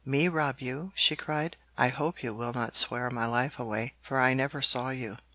[0.03, 1.55] 'Me rob you?' she cried.
[1.77, 5.17] 'I hope you will not swear my life away, for I never saw you.